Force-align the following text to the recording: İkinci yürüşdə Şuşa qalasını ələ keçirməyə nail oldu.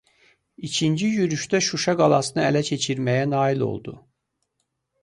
İkinci 0.67 1.07
yürüşdə 1.17 1.61
Şuşa 1.67 1.93
qalasını 2.01 2.45
ələ 2.49 2.65
keçirməyə 2.71 3.31
nail 3.37 3.67
oldu. 3.71 3.97